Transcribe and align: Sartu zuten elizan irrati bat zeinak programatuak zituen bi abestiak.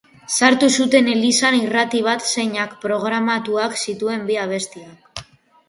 Sartu 0.37 0.69
zuten 0.77 1.09
elizan 1.15 1.57
irrati 1.65 2.01
bat 2.09 2.25
zeinak 2.31 2.75
programatuak 2.87 3.79
zituen 3.85 4.27
bi 4.33 4.43
abestiak. 4.49 5.25